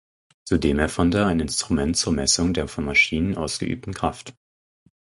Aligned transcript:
Zudem 0.45 0.79
erfand 0.79 1.13
er 1.13 1.27
ein 1.27 1.39
Instrument 1.39 1.95
zur 1.95 2.11
Messung 2.13 2.55
der 2.55 2.67
von 2.67 2.85
Maschinen 2.85 3.37
ausgeübten 3.37 3.93
Kraft. 3.93 4.33